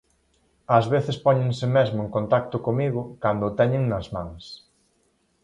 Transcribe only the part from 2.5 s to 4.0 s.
comigo cando o teñen